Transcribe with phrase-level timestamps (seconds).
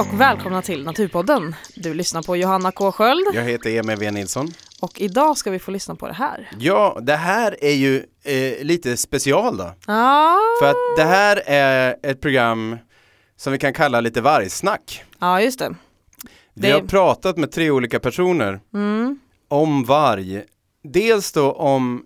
[0.00, 1.54] och välkomna till Naturpodden.
[1.74, 4.48] Du lyssnar på Johanna K Sköld Jag heter Emil V Nilsson.
[4.80, 6.50] och idag ska vi få lyssna på det här.
[6.58, 9.72] Ja, det här är ju eh, lite special då.
[9.86, 12.76] Ja, För att det här är ett program
[13.36, 15.04] som vi kan kalla lite vargsnack.
[15.18, 15.74] ja just det.
[16.54, 19.18] Vi Det- har pratat med tre olika personer Mm.
[19.48, 20.42] om varg.
[20.84, 22.02] Dels då om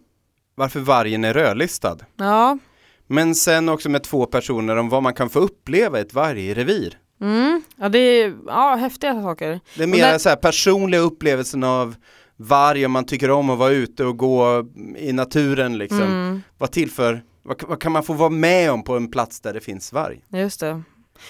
[0.55, 1.97] varför vargen är rödlistad.
[2.17, 2.59] Ja,
[3.07, 6.99] Men sen också med två personer om vad man kan få uppleva i ett vargrevir.
[7.25, 7.63] Mm.
[7.77, 9.61] ja det är ja, häftiga saker.
[9.77, 11.95] Det är mer där- så här personliga upplevelsen av
[12.37, 14.65] varg om man tycker om att vara ute och gå
[14.99, 16.01] i naturen liksom.
[16.03, 16.43] Mm.
[16.59, 19.55] Vad till för, vad, vad kan man få vara med om på en plats där
[19.55, 20.21] det finns varg?
[20.29, 20.83] Just det.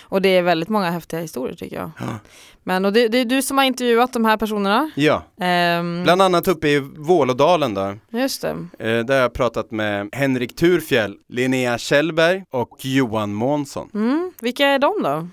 [0.03, 1.91] Och det är väldigt många häftiga historier tycker jag.
[2.01, 2.06] Ja.
[2.62, 4.91] Men och det, det är du som har intervjuat de här personerna.
[4.95, 7.95] Ja, Ehm, bland annat uppe i Vålådalen då.
[8.11, 8.48] just det.
[8.79, 13.91] Eh, där har jag pratat med Henrik Turfjell, Linnea Kjellberg och Johan Månsson.
[13.95, 14.33] Mm.
[14.41, 15.29] Vilka är de då?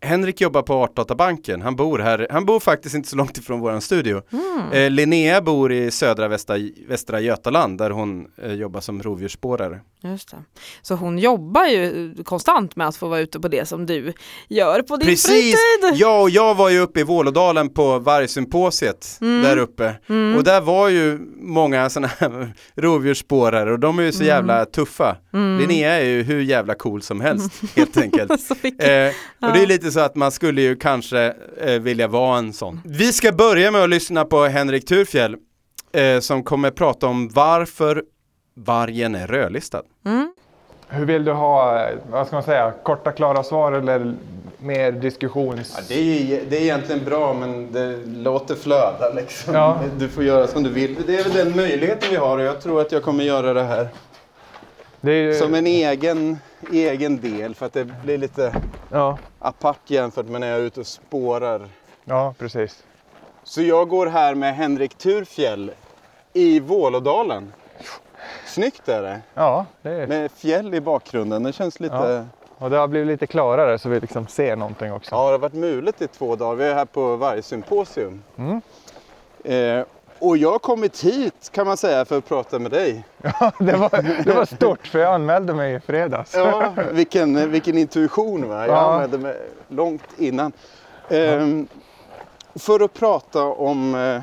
[0.00, 3.80] Henrik jobbar på Artdatabanken, han bor här, han bor faktiskt inte så långt ifrån våran
[3.80, 4.22] studio.
[4.32, 4.72] Mm.
[4.72, 6.56] Eh, Linnea bor i södra västra,
[6.88, 9.80] västra Götaland där hon eh, jobbar som rovdjursspårare.
[10.02, 10.36] Just det.
[10.82, 14.12] Så hon jobbar ju konstant med att få vara ute på det som du
[14.48, 15.32] gör på din Precis!
[15.80, 16.00] fritid.
[16.00, 19.42] Ja, och jag var ju uppe i Vålådalen på vargsymposiet Mm.
[19.42, 19.94] där uppe.
[20.08, 20.36] Mm.
[20.36, 24.26] Och där var ju många sådana här rovdjursspårare och de är ju så Mm.
[24.28, 25.16] jävla tuffa.
[25.32, 25.58] Mm.
[25.58, 28.30] Linnea är ju hur jävla cool som helst helt enkelt.
[28.78, 29.12] Eh,
[29.48, 32.80] och det är lite så att man skulle ju kanske eh, vilja vara en sån.
[32.84, 35.36] Vi ska börja med att lyssna på Henrik Turfjell
[35.92, 38.02] eh, som kommer prata om varför
[38.56, 39.82] vargen är rödlistad.
[40.06, 40.32] Mm.
[40.88, 44.14] Hur vill du ha, vad ska man säga, korta klara svar eller
[44.58, 45.88] mer diskussions...
[45.88, 49.54] det, är, det är egentligen bra men det låter flöda liksom.
[49.54, 49.80] Ja.
[49.98, 50.96] Du får göra som du vill.
[51.06, 53.62] Det är väl den möjligheten vi har och jag tror att jag kommer göra det
[53.62, 53.88] här
[55.02, 56.38] ju- som en egen,
[56.72, 58.54] egen del för att det blir lite
[58.92, 61.68] ja, apart jämfört med när jag är ute och spårar.
[62.04, 62.84] ja, precis.
[63.44, 65.70] Så jag går här med Henrik Turfjell
[66.32, 67.52] i Vålådalen.
[68.46, 69.20] Snyggt är det.
[69.34, 71.42] Ja, det är, Med fjäll i bakgrunden.
[71.42, 71.94] Det känns lite...
[71.94, 72.10] Ja.
[72.10, 72.24] Ja,
[72.64, 75.10] och det har blivit lite klarare så vi liksom ser någonting också.
[75.10, 76.54] det har varit mulet i två dagar.
[76.54, 78.22] Vi är här på vargsymposium.
[78.36, 78.60] Mm.
[79.44, 79.84] Eh,
[80.20, 83.04] och jag har kommit hit kan man säga för att prata med dig.
[83.58, 86.34] det, var, det var stort för jag anmälde mig i fredags.
[86.34, 88.66] Ja, vilken, vilken intuition va?
[88.66, 88.92] Jag Ja.
[88.92, 89.36] använde mig
[89.68, 90.52] långt innan.
[91.08, 91.68] Ehm,
[92.54, 94.20] För att prata om, eh,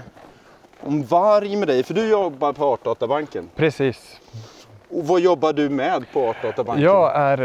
[0.87, 3.49] om varg med dig, för du jobbar på Artdatabanken.
[3.55, 4.19] Precis.
[4.89, 6.83] Och vad jobbar du med på Artdatabanken?
[6.85, 7.41] Jag är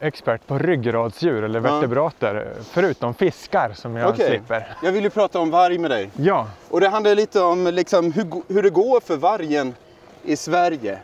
[0.00, 1.74] eh, expert på ryggradsdjur eller Ja.
[1.74, 4.26] vertebrater, förutom fiskar som jag Okej.
[4.28, 4.76] slipper.
[4.82, 6.10] Jag vill ju prata om varg med dig.
[6.16, 9.74] Ja, Och det handlar lite om liksom hur, hur det går för vargen
[10.22, 10.98] i Sverige.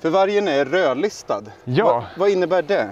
[0.00, 1.42] För vargen är rödlistad.
[1.64, 1.84] Ja.
[1.84, 2.88] Vad, vad innebär det?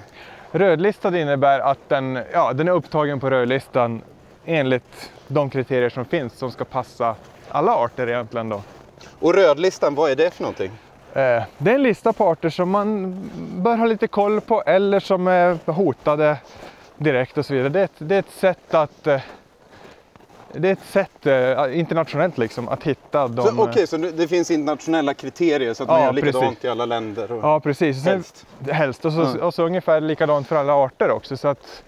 [0.52, 4.02] Rödlistad innebär att den, ja, den är upptagen på rödlistan
[4.44, 7.16] enligt de kriterier som finns som ska passa
[7.48, 8.62] alla arter egentligen då.
[9.20, 10.70] Och rödlistan, vad är det för någonting?
[11.14, 13.14] Eh, Det är en lista på arter som man
[13.56, 16.36] bör ha lite koll på eller som är hotade
[16.97, 17.69] direkt och så vidare.
[17.69, 19.20] Det är ett, det är ett sätt att eh,
[20.52, 23.60] det är ett sätt eh, internationellt liksom att hitta de...
[23.60, 26.64] Okej, så det finns internationella kriterier så att man Ja, gör likadant precis.
[26.64, 27.32] i alla länder?
[27.32, 27.44] Och...
[27.44, 28.04] Ja, precis.
[28.04, 28.46] Helst.
[28.70, 29.04] Helst.
[29.04, 29.44] Och så, Ja.
[29.46, 31.36] och så ungefär likadant för alla arter också.
[31.36, 31.82] Så att,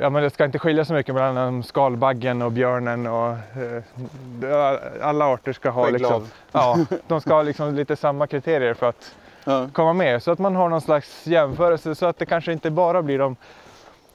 [0.00, 3.06] ja, men det ska inte skilja så mycket mellan skalbaggen och björnen.
[3.06, 8.74] Och, eh, alla arter ska ha, liksom, ja, de ska ha liksom lite samma kriterier
[8.74, 9.14] för att
[9.44, 9.68] Ja.
[9.72, 10.22] komma med.
[10.22, 13.36] Så att man har någon slags jämförelse så att det kanske inte bara blir de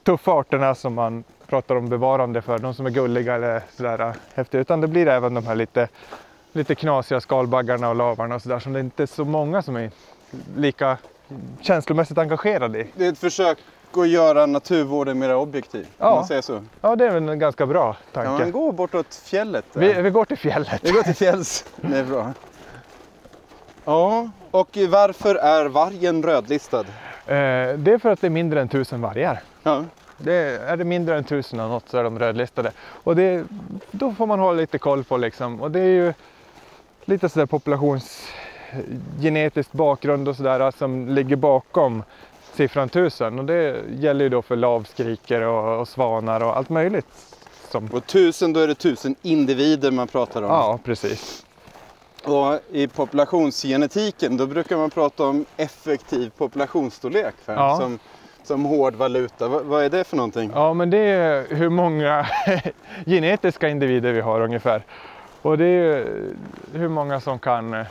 [0.02, 4.12] tuffa arterna som man pratar om bevarande för, de som är gulliga eller sådär äh,
[4.34, 5.88] häftiga, utan det blir även de här lite,
[6.52, 9.90] lite knasiga skalbaggarna och lavarna och sådär som det inte är så många som är
[10.56, 10.98] lika
[11.60, 12.86] känslomässigt engagerade i.
[12.94, 13.58] Det är ett försök
[13.98, 16.08] att göra naturvården mer objektiv, Ja.
[16.08, 16.62] om man säger så.
[16.80, 18.42] Ja, det är väl en ganska bra Kan tanke.
[18.42, 19.64] man gå bortåt fjället?
[19.72, 20.80] Vi, vi går till fjället.
[20.82, 21.64] Vi går till fjälls.
[21.76, 22.32] Det är bra.
[23.84, 26.80] Ja, och varför är vargen rödlistad?
[26.80, 26.84] Eh,
[27.76, 29.42] det är för att det är mindre än tusen vargar.
[29.62, 29.84] Ja.
[30.18, 32.72] Det är, är det mindre än tusen av något så är de rödlistade.
[32.80, 33.44] Och det,
[33.90, 35.60] då får man hålla lite koll på liksom.
[35.62, 36.12] Och det är ju
[37.04, 42.02] lite sådär populationsgenetisk bakgrund och sådär som ligger bakom
[42.54, 43.38] siffran tusen.
[43.38, 47.06] Och det gäller ju då för lavskriker och, och svanar och allt möjligt.
[47.70, 50.48] Som, Och tusen, då är det tusen individer man pratar om.
[50.48, 51.46] ja, precis.
[52.24, 57.54] Och i populationsgenetiken då brukar man prata om effektiv populationsstorlek va?
[57.54, 57.76] Ja.
[57.80, 57.98] som,
[58.44, 59.48] som hård valuta.
[59.48, 60.50] Va, vad är det för någonting?
[60.54, 62.26] Ja, men det är hur många
[63.06, 64.82] genetiska individer vi har ungefär.
[65.44, 66.04] Och det är ju
[66.72, 67.86] hur många som kan eh,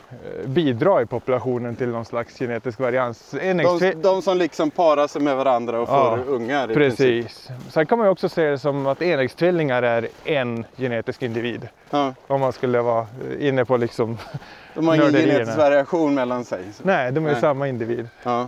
[0.46, 3.32] bidra i populationen till någon slags genetisk varians.
[3.32, 6.72] De, de som liksom parar sig med varandra och Ja, får ungar.
[6.72, 7.26] i princip.
[7.26, 7.50] Precis.
[7.70, 11.68] Sen kan man ju också se det som att enäggstvillingar är en genetisk individ.
[11.90, 13.08] Ja, Om man skulle vara
[13.40, 14.18] inne på liksom,
[14.74, 16.64] de har ingen genetisk variation mellan sig.
[16.74, 17.42] Så- nej de är Nej.
[17.42, 18.08] samma individ.
[18.24, 18.48] Ja.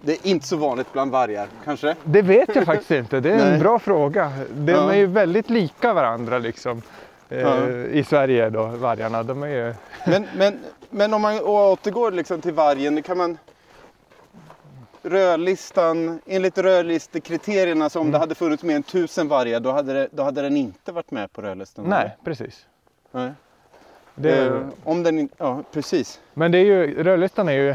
[0.00, 1.94] Det är inte så vanligt bland vargar, kanske?
[2.04, 4.32] Det vet jag faktiskt inte, det är en bra fråga.
[4.54, 6.82] De är ju väldigt lika varandra liksom.
[7.32, 7.68] Eh, Ja.
[7.70, 9.22] I Sverige då, vargarna.
[9.22, 9.74] De är ju...
[10.06, 10.58] Men, men,
[10.90, 13.38] men om man återgår liksom till vargen, kan man
[15.04, 18.12] Rödlistan, enligt rödlistekriterierna, så om Mm.
[18.12, 21.10] det hade funnits mer än tusen vargar, då hade, det, då hade den inte varit
[21.10, 21.84] med på rödlistan?
[21.88, 22.66] Nej, precis.
[23.12, 23.24] eller?
[23.24, 23.32] Nej.
[24.14, 24.46] Det.
[24.46, 26.20] Eh, om den ja precis.
[26.34, 27.74] Men det är ju, rödlistan är ju,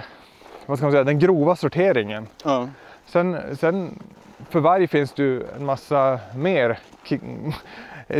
[0.65, 2.27] vad ska man säga, den grova sorteringen.
[2.43, 2.69] Ja.
[3.05, 3.99] Sen, sen
[4.49, 6.79] för varg finns det ju en massa mer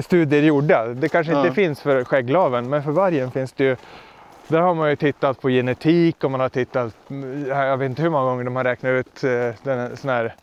[0.01, 0.87] studier gjorda.
[0.87, 1.53] Det kanske inte Ja.
[1.53, 3.75] finns för skägglaven, men för vargen finns det ju
[4.47, 6.93] där har man ju tittat på genetik och man har tittat,
[7.47, 9.29] jag vet inte hur många gånger de har räknat ut eh,
[9.63, 10.35] den sån här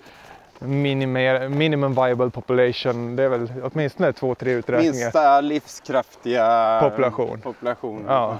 [0.58, 3.16] minimer, minimum viable population.
[3.16, 4.92] Det är väl åtminstone två, tre uträkningar.
[4.92, 7.40] Minsta livskraftiga Population.
[7.42, 8.04] population.
[8.08, 8.38] Ja.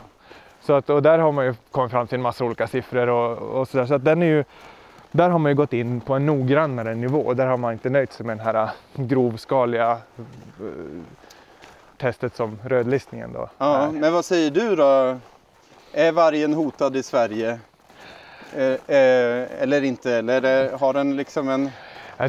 [0.61, 3.61] Så att, och där har man ju kommit fram till en massa olika siffror och,
[3.61, 3.87] och sådär.
[3.87, 4.45] Så att den är ju,
[5.17, 7.35] där har man ju gått in på en noggrannare nivå.
[7.35, 8.71] Där har man inte nöjt sig med den här äh,
[9.05, 10.67] grovskaliga eh,
[11.97, 13.49] testet som rödlistningen då.
[13.59, 13.91] Ja, är.
[13.91, 15.17] men vad säger du då?
[15.93, 17.59] Är vargen hotad i Sverige?
[18.87, 20.13] Eller inte?
[20.15, 21.71] Eller det- har den liksom en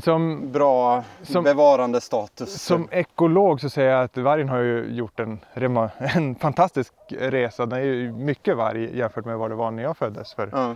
[0.04, 2.62] Som, bra Som- bevarande status?
[2.62, 5.40] som ekolog så säger jag att vargen har ju gjort en,
[5.98, 7.66] en fantastisk resa.
[7.66, 10.76] Den är ju mycket varg jämfört med vad det var när jag föddes för, Ja,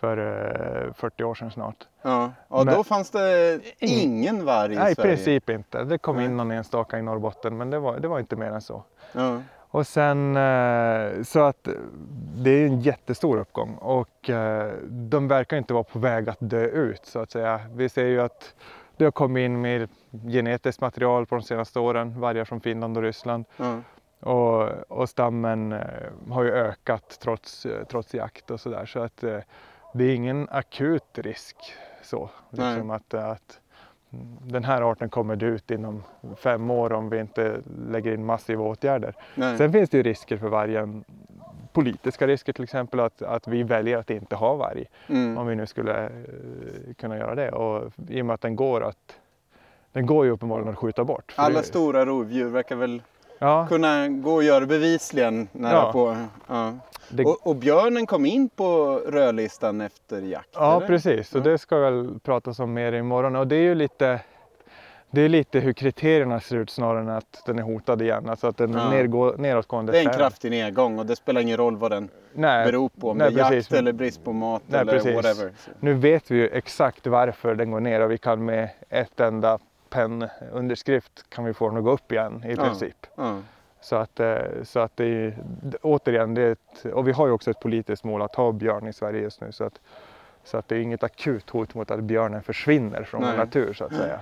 [0.00, 1.86] för eh, 40 år sedan snart.
[2.02, 2.32] ja.
[2.48, 5.08] ja Men- då fanns det ingen varg i Nej, i Sverige?
[5.16, 5.84] princip inte.
[5.84, 6.24] Det kom Nej.
[6.24, 8.82] in någon enstaka i Norrbotten men det var, det var inte mer än så.
[9.12, 9.40] Ja.
[9.70, 11.74] Och sen eh, så att eh,
[12.36, 16.64] det är en jättestor uppgång och eh, de verkar inte vara på väg att dö
[16.64, 17.60] ut så att säga.
[17.74, 18.54] Vi ser ju att
[18.96, 19.88] det har kommit in mer
[20.32, 23.44] genetiskt material på de senaste åren, vargar från Finland och Ryssland.
[23.56, 23.80] Ja.
[24.20, 25.80] Och, och stammen eh,
[26.30, 28.86] har ju ökat trots, eh, trots jakt och sådär.
[28.86, 29.38] Så att eh,
[29.92, 31.56] det är ingen akut risk
[32.02, 32.30] så.
[32.50, 33.60] Liksom att, att
[34.42, 36.02] den här arten kommer dö ut inom
[36.36, 39.14] fem år om vi inte lägger in massiva åtgärder.
[39.34, 39.58] Nej.
[39.58, 41.04] Sen finns det ju risker för vargen.
[41.72, 44.84] Politiska risker till exempel att, att vi väljer att inte ha varg.
[45.08, 45.38] Mm.
[45.38, 46.10] Om vi nu skulle eh,
[46.96, 47.50] kunna göra det.
[47.52, 49.18] Och i och med att den går att
[49.92, 51.34] den går ju uppenbarligen att skjuta bort.
[51.36, 53.02] Alla det- stora rovdjur verkar väl
[53.38, 55.92] ja, kunna gå och göra bevisligen nära Ja.
[55.92, 56.16] på.
[56.46, 56.72] Ja.
[57.08, 60.48] det, Och, och björnen kom in på rödlistan efter jakt?
[60.54, 60.86] Ja, eller?
[60.86, 61.34] precis.
[61.34, 61.40] Ja.
[61.40, 63.36] det ska väl pratas om mer imorgon.
[63.36, 64.20] Och det är ju lite,
[65.10, 68.28] det är lite hur kriterierna ser ut snarare än att den är hotad igen.
[68.28, 68.90] Alltså att den Ja.
[68.90, 70.18] nergå, nedåtgående Det är en trend.
[70.18, 73.10] kraftig nedgång och det spelar ingen roll vad den Nej, beror på.
[73.10, 73.72] Om nej, det är jakt precis.
[73.72, 75.14] eller brist på mat Nej, eller precis.
[75.14, 75.52] whatever.
[75.58, 75.70] Så.
[75.80, 79.58] Nu vet vi ju exakt varför den går ner och vi kan med ett enda
[79.90, 83.06] pennunderskrift kan vi få den att gå upp igen i princip.
[83.14, 83.38] Ja.
[83.80, 85.38] Så att, eh, så att det är,
[85.82, 88.86] återigen, det är ett, och vi har ju också ett politiskt mål att ha björn
[88.86, 89.52] i Sverige just nu.
[89.52, 89.80] Så att,
[90.44, 93.30] så att det är inget akut hot mot att björnen försvinner från Nej.
[93.30, 94.20] vår natur så att säga.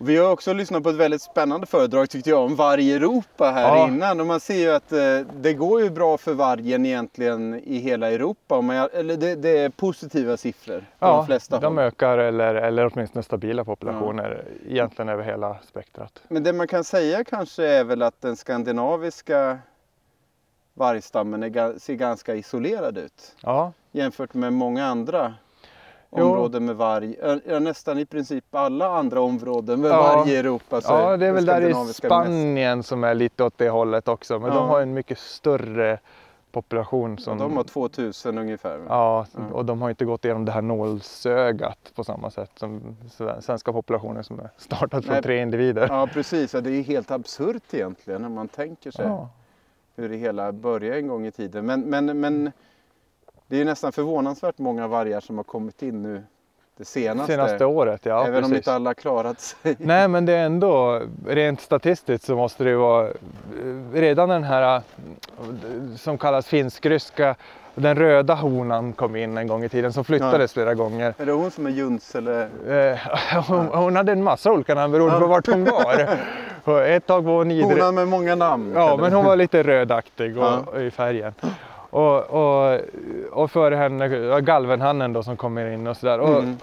[0.00, 3.50] Och Vi har också lyssnat på ett väldigt spännande föredrag tyckte jag om varg Europa
[3.50, 3.88] här Ja.
[3.88, 4.20] innan.
[4.20, 8.10] Och man ser ju att eh, det går ju bra för vargen egentligen i hela
[8.10, 8.60] Europa.
[8.60, 11.84] Man, eller det, det är positiva siffror på de flesta de håll.
[11.86, 16.22] ökar eller, eller åtminstone stabila populationer egentligen över hela spektrat.
[16.28, 19.58] Men det man kan säga kanske är väl att den skandinaviska
[20.74, 23.34] vargstammen är, ser ganska isolerad ut.
[23.42, 25.34] Ja, jämfört med många andra.
[26.10, 27.16] Områden med varg.
[27.46, 30.02] Ja, nästan i princip alla andra områden med Ja.
[30.02, 30.80] varg i Europa.
[30.80, 32.24] Så ja det är väl där i skandinaviska mest.
[32.24, 34.38] Spanien som är lite åt det hållet också.
[34.38, 34.54] Men Ja.
[34.54, 35.98] de har en mycket större
[36.52, 37.10] population.
[37.18, 38.80] Ja, Som, de har 2000 ungefär.
[38.88, 39.40] Ja, Ja.
[39.52, 43.72] och de har inte gått igenom det här nålsögat på samma sätt som sve- svenska
[43.72, 45.22] populationen som är startat från Nej.
[45.22, 45.86] tre individer.
[45.88, 49.28] Ja precis, ja, det är helt absurt egentligen när man tänker sig Ja.
[49.96, 51.66] hur det hela började en gång i tiden.
[51.66, 52.52] Men, men, men
[53.50, 56.22] det är nästan förvånansvärt många vargar som har kommit in nu
[56.76, 57.32] det senaste.
[57.32, 58.56] Senaste året, ja Även om precis.
[58.56, 59.76] inte alla har klarat sig.
[59.78, 63.08] Nej men det är ändå, rent statistiskt så måste det ju vara,
[63.92, 64.82] redan den här
[65.96, 67.34] som kallas finsk-ryska,
[67.74, 71.14] den röda honan kom in en gång i tiden som flyttades flera gånger.
[71.18, 72.48] Är det hon som är Juns eller?
[72.68, 72.98] Eh,
[73.48, 76.18] hon, hon hade en massa olika namn beroende på vart hon var.
[76.64, 77.74] Och ett tag var hon idre...
[77.74, 78.72] Honan med många namn.
[78.74, 80.80] Ja, men hon var lite rödaktig och, Ja.
[80.80, 81.34] i färgen.
[81.90, 82.80] Och, och,
[83.30, 84.08] och före henne
[84.40, 86.18] galvenhannen då som kommer in och sådär.
[86.20, 86.56] Och Mm.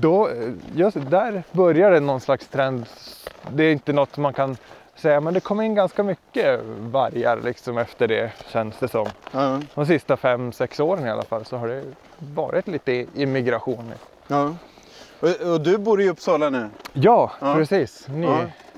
[0.00, 0.28] då,
[0.74, 2.86] just där börjar det någon slags trend.
[3.52, 4.56] Det är inte något man kan
[4.96, 9.06] säga, men det kom in ganska mycket vargar liksom efter det känns det som.
[9.32, 9.60] Ja.
[9.74, 11.82] De sista fem, sex åren i alla fall så har det
[12.34, 13.92] varit lite immigration.
[14.26, 14.54] ja.
[15.20, 16.68] Och, och du bor i Uppsala nu?
[16.92, 17.54] Ja, Ja.
[17.54, 18.06] precis.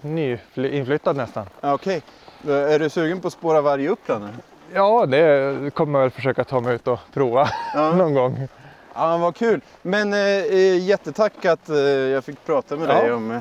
[0.00, 0.38] Ny.
[0.54, 1.46] Nyinflyttad nästan.
[1.60, 2.02] Okej.
[2.48, 4.24] Är du sugen på att spåra varg i Uppland?
[4.24, 4.30] nu?
[4.74, 7.92] Ja, det kommer jag väl försöka ta mig ut och prova Ja.
[7.96, 8.48] någon gång.
[8.94, 9.60] Ja, vad kul.
[9.82, 12.94] Men eh, eh, jättetack att eh, jag fick prata med Ja.
[13.02, 13.38] dig om eh,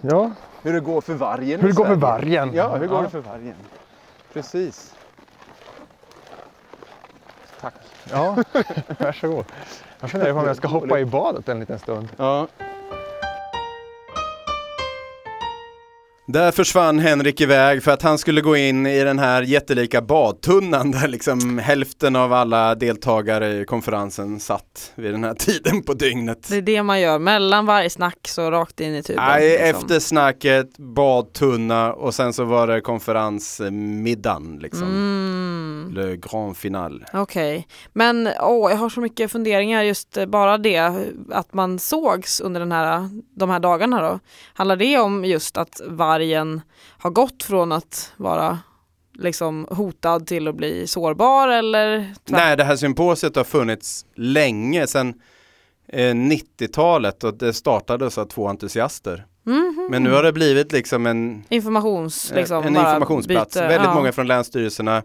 [0.00, 0.30] Ja,
[0.62, 2.50] hur det går för vargen hur det går för vargen.
[2.54, 3.54] Ja, hur går det för vargen?
[4.32, 4.94] Precis.
[7.60, 7.74] Tack.
[8.10, 8.36] Ja,
[8.98, 9.44] varsågod.
[10.00, 12.08] Jag funderar på om jag ska hoppa i badet en liten stund.
[12.16, 12.46] Ja.
[16.26, 20.90] Där försvann Henrik iväg för att han skulle gå in i den här jättelika badtunnan
[20.90, 26.48] där liksom hälften av alla deltagare i konferensen satt vid den här tiden på dygnet.
[26.48, 29.24] Det är det man gör, mellan varje snack så rakt in i tuben.
[29.24, 29.66] Nej, liksom.
[29.66, 34.88] efter snacket, badtunna och sen så var det konferensmiddagen liksom.
[34.88, 35.90] Mm.
[35.94, 37.04] Le grand final.
[37.12, 40.92] Okej, men åh, jag har så mycket funderingar just eh, bara det
[41.30, 44.20] att man sågs under den här, de här dagarna då.
[44.54, 45.80] Handlar det om just att
[46.14, 46.60] vargen
[46.98, 48.58] har gått från att vara
[49.14, 52.14] liksom hotad till att bli sårbar eller?
[52.28, 55.14] Nej, det här symposiet har funnits länge, sedan
[55.88, 59.26] eh, 90-talet och det startades av två entusiaster.
[59.46, 59.88] Mhm.
[59.90, 63.54] Men nu har det blivit liksom en, Informations, liksom, en informationsplats.
[63.54, 63.94] byte, Väldigt ja.
[63.94, 65.02] många från länsstyrelserna,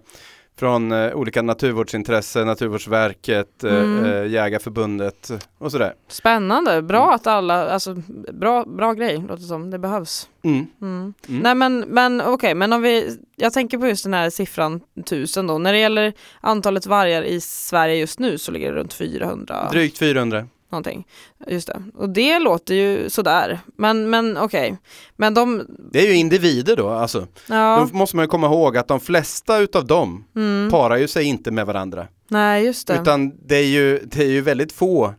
[0.60, 4.06] från eh, olika naturvårdsintressen, Naturvårdsverket, eh, Mm.
[4.06, 5.94] eh, Jägarförbundet och sådär.
[6.08, 7.96] Spännande, bra att alla, alltså
[8.34, 10.30] bra, bra grej låter det som, det behövs.
[10.44, 10.66] Mm.
[10.82, 11.14] Mm.
[11.30, 11.42] Mm.
[11.42, 15.48] Nej men, men okej, men om vi, jag tänker på just den här siffran tusen
[15.48, 15.58] då.
[15.58, 19.98] När det gäller antalet vargar i Sverige just nu så ligger det runt 400 Drygt
[19.98, 20.48] 400.
[20.72, 21.08] Någonting.
[21.48, 21.84] Just det.
[21.96, 23.60] Och det låter ju sådär.
[23.78, 24.78] Men, men okej.
[25.16, 27.28] Men de, Det är ju individer då, alltså.
[27.50, 31.08] ja, Då måste man ju komma ihåg att de flesta utav dem mm, parar ju
[31.08, 32.08] sig inte med varandra.
[32.28, 32.94] nej just det.
[33.02, 35.14] Utan det är ju, det är ju väldigt få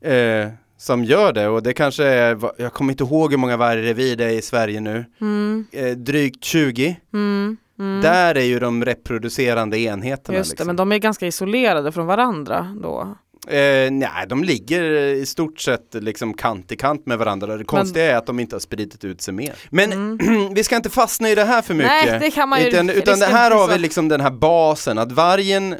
[0.00, 4.16] eh, som gör det och det kanske är, jag kommer inte ihåg hur många vargrevir
[4.16, 6.96] det är i Sverige nu, Mm, eh, drygt 20.
[7.12, 8.00] mm, mm.
[8.02, 10.38] Där är ju de reproducerande enheterna.
[10.38, 10.66] Just det, liksom.
[10.66, 13.16] men de är ganska isolerade från varandra då.
[13.48, 14.82] Eh, nej, de ligger
[15.14, 17.56] i stort sett liksom kant i kant med varandra.
[17.56, 19.54] Det konstiga är att de inte har spridit ut sig mer.
[19.70, 20.18] Men Mm.
[20.54, 21.92] vi ska inte fastna i det här för mycket.
[22.06, 24.20] Nej, det kan man ju utan, det utan det här inte har vi liksom den
[24.20, 25.74] här basen, att vargen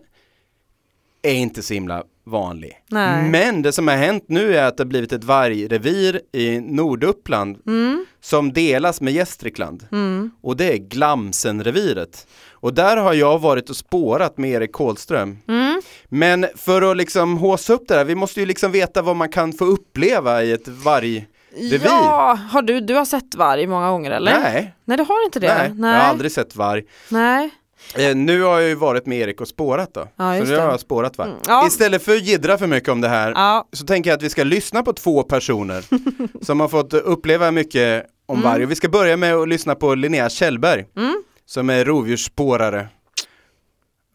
[1.24, 2.72] är inte så himla vanlig.
[2.88, 3.30] Nej.
[3.30, 7.58] Men det som har hänt nu är att det har blivit ett vargrevir i Norduppland
[7.66, 9.86] Mm, som delas med Gästrikland.
[9.92, 12.26] mm, Och det är Glamsenreviret.
[12.52, 15.38] Och där har jag varit och spårat med Erik Kålström.
[15.48, 15.80] mm.
[16.08, 19.28] Men för att liksom håsa upp det här, vi måste ju liksom veta vad man
[19.28, 21.26] kan få uppleva i ett varg...
[21.56, 24.40] Ja, har du, du har sett varg många gånger eller?
[24.40, 25.72] Nej, Nej, du har inte det?
[25.76, 26.82] nej, jag har aldrig sett varg.
[27.08, 27.50] Nej.
[27.96, 30.00] Eh, nu har jag ju varit med Erik och spårat då.
[30.00, 30.70] Ja, så nu har det.
[30.70, 31.28] jag spårat varg.
[31.30, 31.66] Mm, ja.
[31.66, 34.30] Istället för att jiddra för mycket om det här Ja, så tänker jag att vi
[34.30, 35.84] ska lyssna på två personer
[36.44, 38.50] som har fått uppleva mycket om Mm.
[38.50, 38.64] varg.
[38.64, 41.22] Och vi ska börja med att lyssna på Linnea Kjellberg mm.
[41.46, 42.88] som är rovdjursspårare.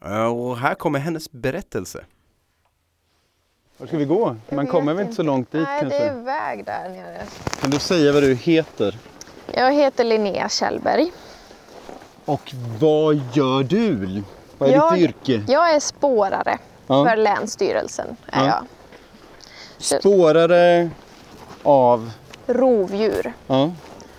[0.05, 2.03] Eh, Och här kommer hennes berättelse.
[3.77, 4.35] Var ska vi gå?
[4.49, 5.97] Man kommer väl inte så långt dit Nej, det kanske?
[6.09, 7.21] är väg där nere.
[7.61, 8.97] Kan du säga vad du heter?
[9.53, 11.11] Jag heter Linnea Kjellberg.
[12.29, 14.23] Och vad gör du?
[14.57, 15.43] Vad är Jag- ditt yrke?
[15.47, 16.57] Jag är spårare
[16.87, 17.05] Ja.
[17.05, 18.15] för Länsstyrelsen.
[18.31, 18.63] Är Ja.
[19.77, 19.99] jag.
[20.01, 20.89] Spårare
[21.63, 22.11] av
[22.47, 23.33] Rovdjur.
[23.47, 23.71] Ja.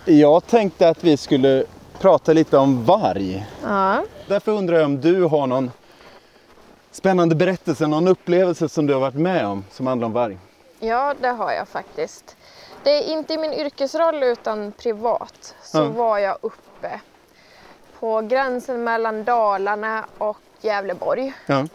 [0.05, 1.65] Jag tänkte att vi skulle
[1.99, 3.45] prata lite om varg.
[3.63, 4.03] Ja.
[4.27, 5.71] Därför undrar jag om du har någon
[6.91, 10.37] spännande berättelse, någon upplevelse som du har varit med om som handlar om varg.
[10.79, 12.35] ja, det har jag faktiskt.
[12.83, 15.55] Det är inte i min yrkesroll utan privat.
[15.63, 15.83] Så Ja.
[15.87, 16.99] var jag uppe
[18.01, 21.33] på gränsen mellan Dalarna och Gävleborg.
[21.45, 21.67] Ja.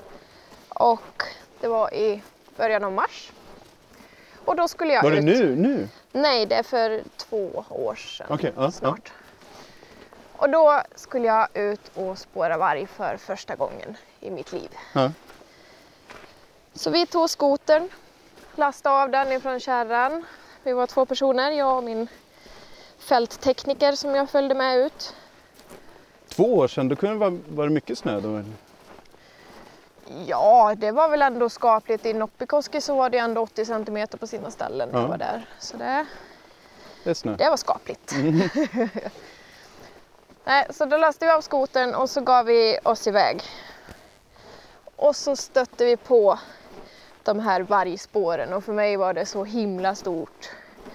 [0.68, 1.22] Och
[1.60, 2.22] det var i
[2.56, 3.32] början av mars.
[4.44, 5.24] Och då skulle jag Var det ut.
[5.24, 5.56] nu?
[5.56, 5.88] nu?
[6.12, 9.12] Nej, det är för två år sedan Okej, ja, snart.
[10.36, 14.70] Och då skulle jag ut och spåra varg för första gången i mitt liv.
[14.92, 15.10] Ja.
[16.74, 17.88] Så vi tog skotern,
[18.54, 20.24] lastade av den ifrån kärran.
[20.62, 22.08] Vi var två personer, jag och min
[22.98, 25.14] fälttekniker som jag följde med ut.
[26.28, 28.42] Två år sedan, då kunde det vara, var det mycket snö då?
[30.26, 32.06] Ja, det var väl ändå skapligt.
[32.06, 35.02] I Noppikoski så var det ändå 80 centimeter på sina ställen när Ja.
[35.02, 35.48] jag var där.
[35.58, 36.06] Så det,
[37.04, 37.36] Det är snö.
[37.36, 38.14] Det var skapligt.
[40.44, 43.42] Nej, så då lastade vi av skotern och så gav vi oss iväg.
[44.96, 46.38] Och så stötte vi på
[47.22, 50.50] de här vargspåren och för mig var det så himla stort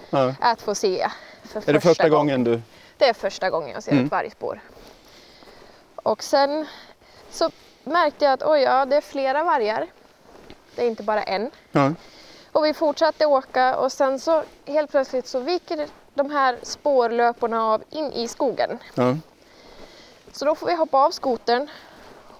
[0.10, 0.36] Ja.
[0.40, 1.08] att få se.
[1.44, 2.62] För Är det första gången du...
[2.98, 4.06] Det är första gången jag ser Mm.
[4.06, 4.62] ett vargspår.
[6.04, 6.68] Och sen
[7.30, 7.50] så
[7.84, 9.88] märkte jag att oj, ja, det är flera vargar.
[10.76, 11.52] Det är inte bara en.
[11.72, 11.94] Ja.
[12.52, 17.84] Och vi fortsatte åka och sen så helt plötsligt så viker de här spårlöporna av
[17.90, 18.80] in i skogen.
[18.96, 19.16] Ja.
[20.32, 21.70] Så då får vi hoppa av skotern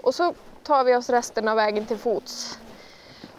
[0.02, 2.60] och så tar vi oss resten av vägen till fots.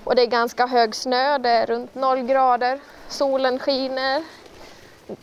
[0.05, 4.25] Och det är ganska hög snö, det är runt noll grader, solen skiner,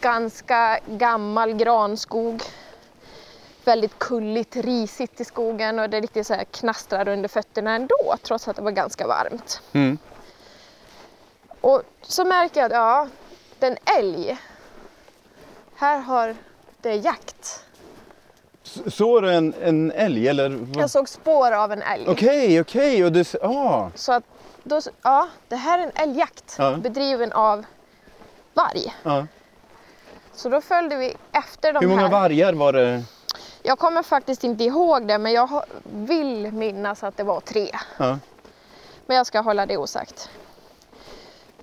[0.01, 2.43] ganska gammal granskog,
[3.69, 8.47] väldigt kulligt, risigt i skogen och det riktigt så här knastrar under fötterna ändå trots
[8.47, 9.61] att det var ganska varmt.
[9.73, 9.97] Mm.
[11.61, 13.07] Och så märker jag att ja,
[13.59, 14.37] det är en älg.
[15.75, 16.35] Här har
[16.81, 17.63] det jakt.
[18.65, 20.49] S- Såg du en, en älg eller?
[20.49, 20.83] vad?
[20.83, 22.05] Jag såg spår av en älg.
[22.07, 23.05] Okej, okej.
[23.05, 23.21] Och du...
[23.21, 23.89] s- Ah.
[23.95, 24.23] Så att
[24.63, 26.75] då, ja, det här är en älgjakt Ja.
[26.77, 27.65] bedriven av
[28.53, 28.95] varg.
[29.03, 29.27] Ja.
[30.33, 32.09] Så då följde vi efter de Hur många här.
[32.11, 33.03] vargar var det?
[33.63, 37.71] Jag kommer faktiskt inte ihåg det men jag vill minnas att det var tre.
[37.97, 38.19] Ja.
[39.05, 40.29] Men jag ska hålla det osagt.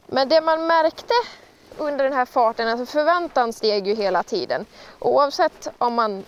[0.06, 1.14] Men det man märkte
[1.76, 4.66] under den här farten, alltså förväntan steg ju hela tiden.
[4.98, 6.24] Oavsett om man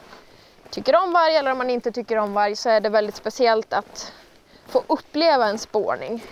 [0.71, 3.73] tycker om varg eller om man inte tycker om varg så är det väldigt speciellt
[3.73, 4.13] att
[4.67, 6.25] få uppleva en spårning.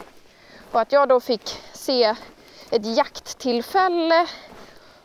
[0.73, 2.15] Och att jag då fick se
[2.71, 4.27] ett jakttillfälle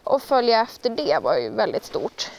[0.04, 2.32] och följa efter det var ju väldigt stort.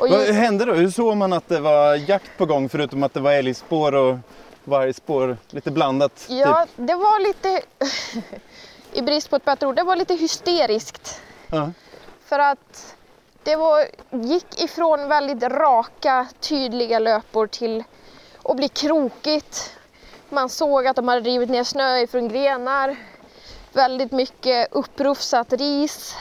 [0.00, 0.72] Och Vad just- hände då?
[0.74, 4.16] Hur såg man att det var jakt på gång förutom att det var älgspår och
[4.64, 5.36] vargspår?
[5.50, 6.26] Lite blandat?
[6.28, 6.86] Ja, Typ.
[6.88, 7.60] det var lite,
[8.92, 11.20] i brist på ett bättre ord, det var lite hysteriskt.
[11.46, 11.70] Ja.
[12.24, 12.96] För att
[13.42, 17.84] det var, gick ifrån väldigt raka, tydliga löpor till
[18.42, 19.74] att bli krokigt.
[20.30, 22.96] Man såg att de hade rivit ner snö ifrån grenar.
[23.72, 26.14] Väldigt mycket upprufsat ris.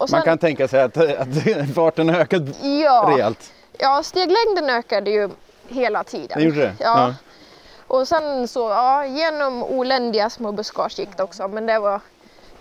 [0.00, 1.28] Och Man kan tänka sig att, att
[1.74, 3.52] farten har ökat ja, rejält.
[3.78, 5.30] ja, steglängden ökade ju
[5.68, 6.38] hela tiden.
[6.38, 6.74] Det gjorde det?
[6.80, 7.14] Ja.
[7.86, 12.00] Och sen så, ja, genom oländiga små buskage gick det också, men det var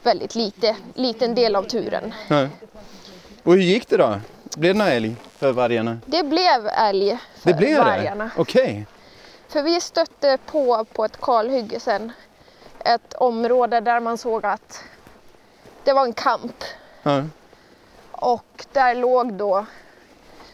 [0.04, 2.14] väldigt lite, liten del av turen.
[2.28, 2.48] Ja.
[3.44, 4.20] Och hur gick det då?
[4.58, 5.98] Blev det någon älg för vargarna?
[6.06, 8.24] Det blev älg för Det blev vargarna.
[8.36, 8.42] det?
[8.42, 8.86] Okej.
[9.48, 12.12] För vi stötte på, på ett kalhygge sen,
[12.80, 14.84] ett område där man såg att
[15.84, 16.64] det var en kamp
[17.08, 17.24] Ja.
[18.12, 19.66] och där låg då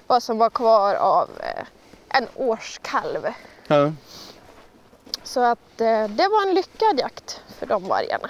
[0.08, 1.64] vad som var kvar av eh,
[2.18, 3.28] en årskalv.
[3.68, 3.92] Ja.
[5.24, 8.30] Så att eh, det var en lyckad jakt för de vargarna.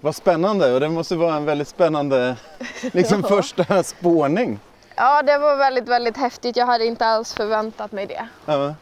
[0.00, 2.36] Vad spännande och det måste vara en väldigt spännande
[2.92, 4.60] liksom första spårning.
[4.94, 6.56] Ja, det var väldigt, väldigt häftigt.
[6.56, 8.28] Jag hade inte alls förväntat mig det.
[8.44, 8.74] Ja.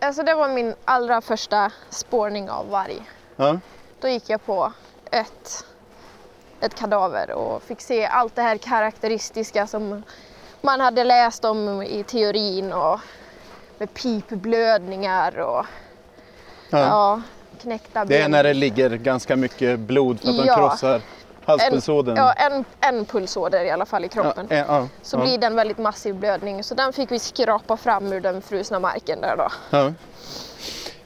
[0.00, 3.02] Alltså det var min allra första spårning av varg.
[3.36, 3.58] Ja.
[4.00, 4.72] Då gick jag på
[5.10, 5.66] ett,
[6.64, 10.02] ett kadaver och fick se allt det här karaktäristiska som
[10.60, 13.00] man hade läst om i teorin och
[13.78, 15.66] med pipblödningar och
[16.70, 16.78] Ja.
[16.78, 17.22] ja,
[17.62, 18.30] knäckta Det är ben.
[18.30, 20.56] när det ligger ganska mycket blod för att de Ja.
[20.56, 21.00] krossar
[21.44, 22.16] halspulsådern.
[22.16, 24.46] Ja, en, en pulsåder i alla fall i kroppen.
[24.50, 26.64] Ja, ja, Så blir det en väldigt massiv blödning.
[26.64, 29.48] Så den fick vi skrapa fram ur den frusna marken där då.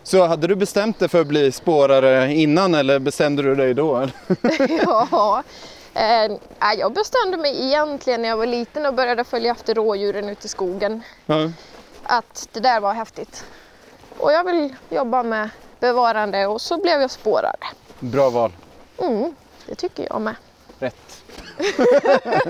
[0.09, 4.09] Så hade du bestämt dig för att bli spårare innan eller bestämde du dig då?
[4.83, 5.43] ja.
[5.95, 6.33] Eh,
[6.79, 10.49] jag bestämde mig egentligen när jag var liten och började följa efter rådjuren ute i
[10.49, 11.03] skogen.
[11.27, 11.51] Ja.
[12.03, 13.45] Att det där var häftigt.
[14.19, 15.49] Och jag vill jobba med
[15.81, 17.57] bevarande och så blev jag spårare.
[18.01, 18.53] Bra val.
[18.99, 19.35] Mm,
[19.67, 20.35] det tycker jag med.
[20.79, 21.23] Rätt.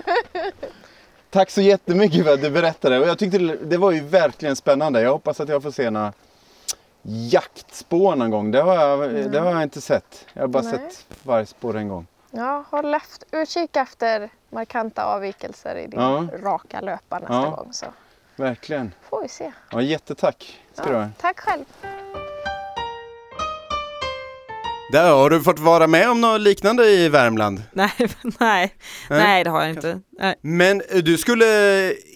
[1.30, 2.98] Tack så jättemycket för att du berättade.
[3.00, 5.00] Och jag tyckte det- det var ju verkligen spännande.
[5.00, 6.12] Jag hoppas att jag får se några
[7.02, 8.50] jaktspår någon gång.
[8.50, 10.26] Det har jag, det har jag inte sett.
[10.32, 10.72] Jag har bara Nej.
[10.72, 12.06] sett vargspår en gång.
[12.30, 16.26] Ja, håll efter, utkik efter markanta avvikelser i din Ja.
[16.42, 17.50] raka löpa nästa Ja.
[17.50, 17.72] gång.
[17.72, 17.86] Så
[18.36, 18.92] Verkligen.
[19.10, 19.52] får vi se.
[19.70, 21.08] Ja, jättetack ska du ha.
[21.20, 21.64] Tack själv.
[24.92, 27.62] Där har du fått vara med om något liknande i Värmland.
[27.72, 27.90] Nej,
[28.40, 28.74] nej,
[29.08, 30.00] nej det har jag inte.
[30.18, 30.34] Nej.
[30.40, 31.46] Men du skulle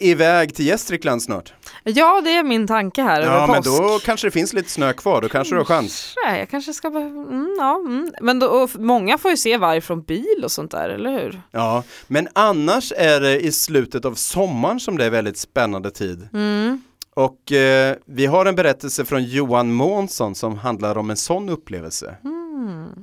[0.01, 1.55] iväg till Gästrikland snart.
[1.85, 3.79] Ja, det är min tanke här Ja, men påsk.
[3.83, 5.21] då kanske det finns lite snö kvar.
[5.21, 6.14] Då kanske du har chans.
[6.27, 6.88] Nej, jag kanske ska...
[6.88, 8.12] Mm, ja, mm.
[8.21, 11.42] Men då, och många får ju se varg från bil och sånt där, eller hur?
[11.51, 16.29] Ja, men annars är det i slutet av sommaren som det är väldigt spännande tid.
[16.33, 16.83] Mm.
[17.14, 22.16] Och eh, vi har en berättelse från Johan Månsson som handlar om en sån upplevelse.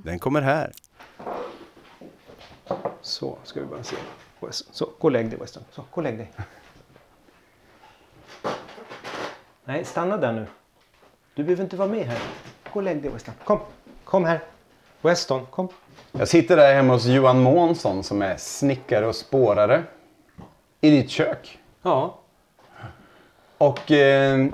[0.03, 0.71] Den kommer här.
[3.01, 3.95] Så, ska vi bara se.
[4.71, 5.63] Så, gå och lägg dig Weston.
[5.71, 6.31] Så, gå och lägg dig.
[9.65, 10.47] Nej, stanna där nu.
[11.33, 12.19] Du behöver inte vara med här.
[12.73, 13.33] Gå och lägg dig Weston.
[13.43, 13.59] Kom,
[14.03, 14.39] kom här.
[15.01, 15.67] Weston, kom.
[16.11, 19.83] Jag sitter där hemma hos Johan Månsson som är snickare och spårare.
[20.81, 21.59] I ditt kök.
[21.81, 22.19] Ja.
[23.57, 24.47] Och eh,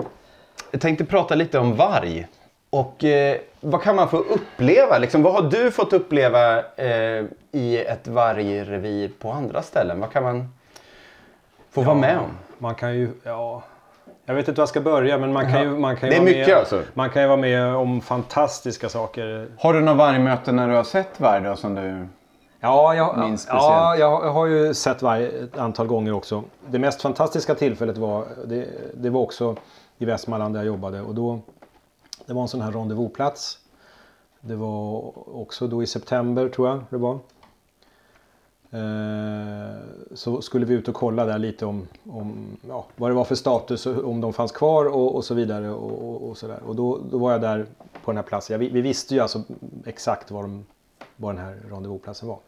[0.70, 2.26] jag tänkte prata lite om varg.
[2.70, 4.98] Och eh, vad kan man få uppleva?
[4.98, 10.00] Liksom, vad har du fått uppleva eh, i ett vargrevir på andra ställen?
[10.00, 10.54] Vad kan man
[11.70, 12.30] få vara med om?
[12.58, 13.62] Man kan ju, ja.
[14.28, 16.16] Jag vet inte var jag ska börja men man kan ju, man kan ju Det
[16.16, 16.82] är vara mycket med, alltså?
[16.94, 19.48] Man kan ju vara med om fantastiska saker.
[19.58, 22.06] Har du några vargmöte när du har sett varg då som du...
[22.60, 23.64] Ja, jag, Minst speciellt.
[23.64, 26.42] ja, jag har ju sett varje ett antal gånger också.
[26.68, 29.56] Det mest fantastiska tillfället var, det, det var också
[29.98, 31.00] i Västmanland där jag jobbade.
[31.00, 31.40] Och då,
[32.26, 33.58] det var en sån här rendezvousplats.
[34.40, 37.18] Det var också då i september tror jag det var.
[38.70, 39.76] Eh,
[40.14, 43.34] så skulle vi ut och kolla där lite om, om ja, vad det var för
[43.34, 45.70] status, och om de fanns kvar och, och så vidare.
[45.70, 46.62] Och, och, och, så där.
[46.66, 47.66] och då, då var jag där
[48.04, 48.54] på den här platsen.
[48.54, 49.42] Jag, vi, vi visste ju alltså
[49.86, 50.66] exakt var, de,
[51.16, 52.38] var den här rendezvousplatsen var.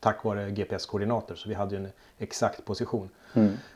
[0.00, 3.08] Tack vare GPS-koordinater så vi hade ju en exakt position.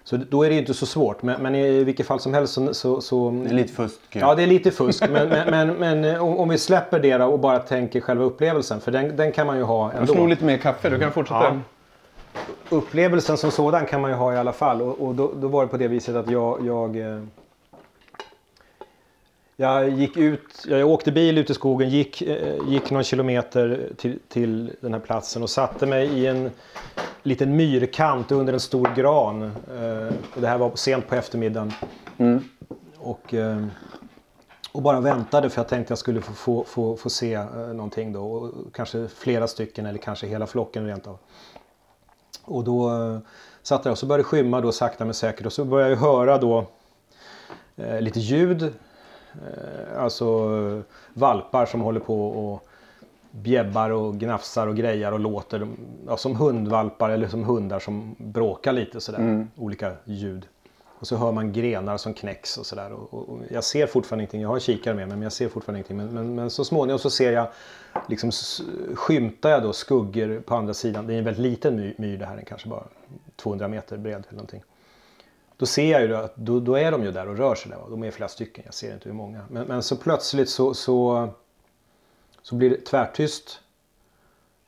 [0.05, 1.23] Så då är det ju inte så svårt.
[1.23, 2.75] Men, men i vilket fall som helst så...
[2.75, 4.01] så, så Det är lite fusk.
[4.11, 5.05] Ja, det är lite fusk.
[5.11, 8.81] Men, men, men, men eh, om, om vi släpper det och bara tänker själva upplevelsen.
[8.81, 10.29] För den, den kan man ju ha Jag slog ändå.
[10.29, 11.45] lite mer kaffe, du kan fortsätta.
[11.45, 11.59] Ja.
[12.69, 14.83] Upplevelsen som sådan kan man ju ha i alla fall.
[14.83, 16.67] Och, och då, då var det på det viset att jag...
[16.67, 17.23] Jag, eh,
[19.57, 24.19] jag gick ut, jag åkte bil ut i skogen, gick, eh, gick någon kilometer till,
[24.29, 26.51] till den här platsen och satte mig i en
[27.23, 29.43] liten myrkant under en stor gran.
[29.43, 31.73] Eh, och det här var sent på eftermiddagen.
[32.99, 33.67] Och, eh,
[34.73, 38.13] och bara väntade för jag tänkte jag skulle få, få, få, få se eh, någonting
[38.13, 38.33] då.
[38.33, 41.19] Och kanske flera stycken eller kanske hela flocken rent av.
[42.45, 43.19] Och då eh,
[43.63, 46.01] satt jag och så började det skymma då sakta men säkert och så började jag
[46.01, 46.67] höra då
[47.77, 48.63] eh, lite ljud.
[48.63, 50.49] Eh, alltså
[51.15, 52.67] valpar som håller på och
[53.31, 55.69] bjäbbar och gnafsar och grejar och låter.
[56.07, 59.47] Ja, som hundvalpar eller som hundar som bråkar lite sådär.
[59.57, 60.47] Olika ljud.
[61.01, 62.93] Och så hör man grenar som knäcks och sådär.
[62.93, 64.41] Och, och, och jag ser fortfarande ingenting.
[64.41, 65.97] Jag har en kikare med mig men jag ser fortfarande ingenting.
[65.97, 67.49] Men, men, men så småningom så ser jag,
[68.09, 68.31] liksom
[68.95, 71.07] skymtar jag då skuggor på andra sidan.
[71.07, 72.85] Det är en väldigt liten myr, myr det här, den kanske bara
[73.37, 74.63] 200 meter bred eller någonting.
[75.57, 77.79] Då ser jag ju att då, då är de ju där och rör sig där.
[77.91, 79.41] De är flera stycken, jag ser inte hur många.
[79.49, 81.29] Men, men så plötsligt så, så,
[82.43, 83.61] så blir det tvärtyst.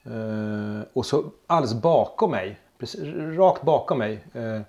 [0.04, 3.00] Eh, och så alldeles bakom mig, precis,
[3.36, 4.60] rakt bakom mig, eh,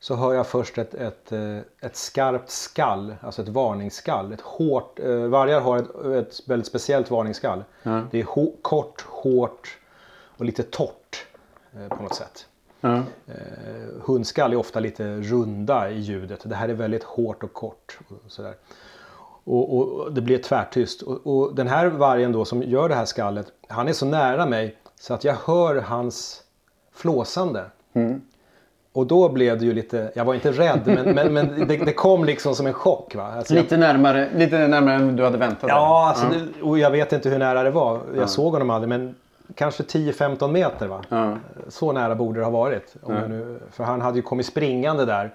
[0.00, 4.32] så hör jag först ett, ett, eh, ett skarpt skall, alltså ett varningsskall.
[4.32, 5.94] Ett hårt, eh, vargar har ett,
[6.28, 7.64] ett väldigt speciellt varningsskall.
[8.10, 9.78] Det är hå- kort, hårt
[10.38, 11.26] och lite torrt
[11.72, 12.46] eh, på något sätt.
[13.26, 13.34] Eh,
[14.06, 16.40] hundskall är ofta lite runda i ljudet.
[16.44, 17.98] Det här är väldigt hårt och kort.
[18.08, 18.54] Och sådär.
[19.44, 21.02] Och, och, och det blir tvärtyst.
[21.02, 23.52] Och, och den här vargen då som gör det här skallet.
[23.68, 26.42] Han är så nära mig så att jag hör hans
[26.92, 27.64] flåsande.
[28.92, 31.92] Och då blev det ju lite, jag var inte rädd men, men, men det, det
[31.92, 33.14] kom liksom som en chock.
[33.14, 33.22] Va?
[33.36, 35.70] Alltså jag- Lite, närmare, lite närmare än du hade väntat dig.
[35.70, 38.00] Ja, alltså, Det, och jag vet inte hur nära det var.
[38.16, 39.14] Jag såg honom aldrig men
[39.54, 40.86] kanske 10-15 meter.
[40.86, 41.02] Va?
[41.08, 41.36] Ja.
[41.68, 42.96] Så nära borde det ha varit.
[43.08, 45.34] Jag nu, för han hade ju kommit springande där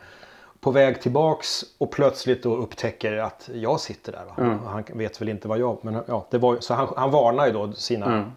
[0.59, 4.21] på väg tillbaks och plötsligt då upptäcker att jag sitter där.
[4.63, 5.77] Och Han vet väl inte vad jag...
[5.81, 8.31] Men ja, det var, så han, han varnar ju då sina,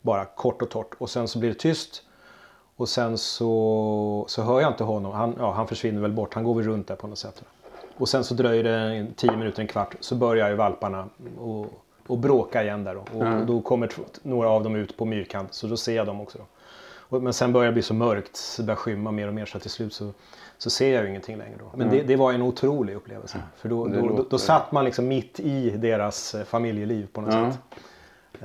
[0.00, 0.94] bara kort och torrt.
[0.98, 2.02] Och sen så blir det tyst.
[2.76, 5.12] Och sen så, så hör jag inte honom.
[5.12, 6.34] Han, ja, han försvinner väl bort.
[6.34, 7.42] Han går väl runt där på något sätt.
[7.96, 9.94] Och sen så dröjer det en, 10 minuter, en kvart.
[10.00, 11.08] Så börjar ju valparna
[11.38, 11.66] och,
[12.06, 12.94] och bråka igen där.
[12.94, 13.00] Då.
[13.18, 13.90] Och, och då kommer
[14.22, 15.54] några av dem ut på myrkant.
[15.54, 16.38] Så då ser jag dem också.
[16.38, 16.44] Då.
[17.16, 18.36] Och, men sen börjar det bli så mörkt.
[18.36, 19.46] Så det börjar skymma mer och mer.
[19.46, 20.10] Så till slut så,
[20.58, 21.56] så ser jag ju ingenting längre.
[21.58, 21.64] Då.
[21.78, 23.38] Men det, det var en otrolig upplevelse.
[23.56, 27.34] För då, då, då, då satt man liksom mitt i deras eh, familjeliv på något
[27.34, 27.50] Ja.
[27.52, 27.60] sätt.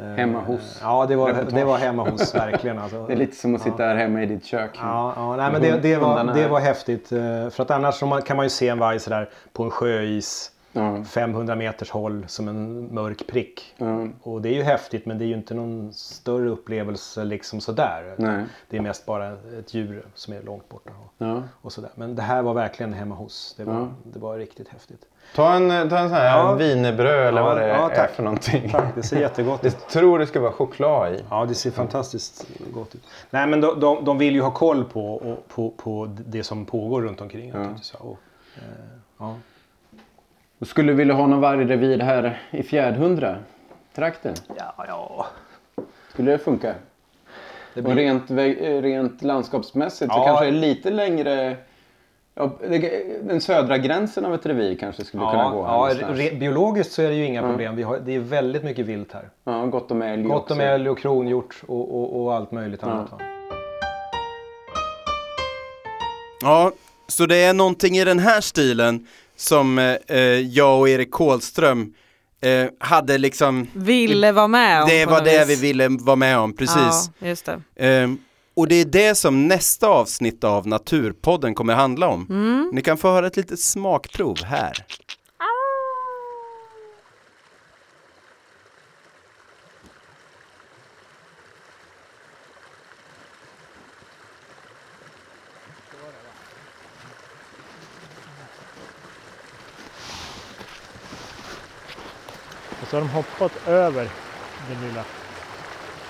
[0.01, 0.79] Eh, Hemma hos.
[0.81, 1.53] Ja, det var, Reportage.
[1.55, 2.79] det var hemma hos verkligen.
[2.79, 3.03] Alltså.
[3.07, 4.71] Det är lite som att sitta här hemma i ditt kök.
[4.81, 7.11] Ja, ja nej, men det, det, var, det var häftigt.
[7.11, 10.51] eh, För att annars kan man ju se en varg sådär på en sjöis.
[10.77, 11.03] Ja.
[11.03, 13.73] 500 meters håll som en mörk prick.
[13.77, 14.07] Ja.
[14.23, 18.15] Och det är ju häftigt men det är ju inte någon större upplevelse liksom sådär.
[18.17, 18.45] Nej.
[18.69, 19.27] Det är mest bara
[19.59, 20.89] ett djur som är långt borta.
[21.05, 21.43] Och, Ja.
[21.61, 21.89] och sådär.
[21.95, 23.53] Men det här var verkligen hemma hos.
[23.57, 23.87] Det var, Ja.
[24.03, 25.01] det var riktigt häftigt.
[25.35, 26.55] Ta en, ta en sån här Ja.
[26.55, 28.11] wienerbröd eller Ja, vad det ja, är tack.
[28.11, 28.69] för någonting.
[28.69, 29.77] Tack, det ser jättegott ut.
[29.81, 31.23] Jag tror det ska vara choklad i.
[31.29, 33.03] Ja, det ser fantastiskt gott ut.
[33.29, 36.65] Nej, men de, de, de vill ju ha koll på, och, på, på det som
[36.65, 37.51] pågår runt omkring.
[37.51, 37.93] naturligtvis.
[37.93, 38.17] Och,
[38.55, 38.61] eh,
[39.19, 39.35] ja.
[40.59, 43.37] Och skulle du vilja ha någon vargrevir här i Fjärdhundra
[43.95, 44.33] trakten?
[44.57, 45.27] Ja, ja.
[46.09, 46.75] Skulle det funka?
[47.73, 48.35] Det Och rent, eh,
[48.81, 50.25] rent landskapsmässigt så Ja.
[50.25, 51.55] kanske det är lite längre
[52.39, 52.51] Ja,
[53.21, 57.01] den södra gränsen av ett revir kanske skulle kunna gå här ja, re, biologiskt så
[57.01, 57.75] är det ju inga problem.
[57.75, 59.29] Vi har, det är väldigt mycket vilt här.
[59.43, 63.11] Ja, gott om älg Gott om älg och kronhjort och, och, och allt möjligt annat.
[63.11, 63.17] va.
[66.41, 66.71] Ja,
[67.07, 71.93] så det är någonting i den här stilen som eh, eh, jag och Erik Kohlström
[72.41, 75.57] eh, hade liksom Ville vara med om Det var det vis.
[75.57, 76.77] vi ville vara med om, precis.
[77.19, 77.61] Ja, just det.
[77.79, 78.17] Ehm,
[78.55, 82.27] och det är det som nästa avsnitt av Naturpodden kommer handla om.
[82.29, 82.69] Mm.
[82.73, 84.73] Ni kan få höra ett litet smakprov här.
[102.97, 104.09] Har de hoppat över
[104.67, 105.05] den lilla,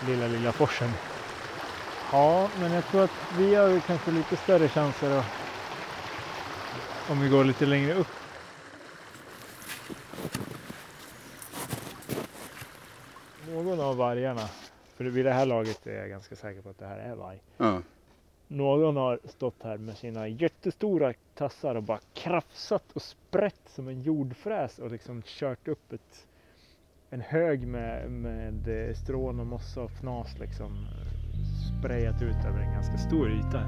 [0.07, 0.89] lilla, lilla forsen.
[2.11, 5.25] Ja, men jag tror att vi har kanske lite större chanser att,
[7.09, 8.07] om vi går lite längre upp.
[13.49, 14.49] Någon av vargarna,
[14.97, 17.39] för vid det här laget är jag ganska säker på att det här är varg.
[17.57, 17.81] Ja.
[18.47, 24.01] Någon har stått här med sina jättestora tassar och bara krafsat och sprätt som en
[24.01, 26.27] jordfräs och liksom kört upp ett,
[27.09, 32.59] en hög med, med eh, strån och mossa och fnas liksom eh, sprayat ut över
[32.59, 33.63] en ganska stor yta.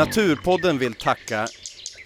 [0.00, 1.48] Naturpodden vill tacka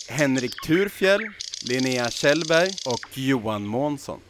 [0.09, 1.21] Henrik Turfjell,
[1.69, 4.21] Linnea Kjellberg och Johan Månsson.